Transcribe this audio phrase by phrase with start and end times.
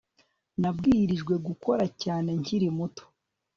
[0.61, 3.03] Nabwirijwe gukora cyane nkiri muto